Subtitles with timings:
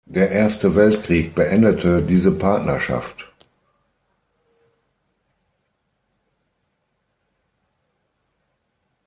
[0.07, 3.31] Der Erste Weltkrieg beendete diese Partnerschaft.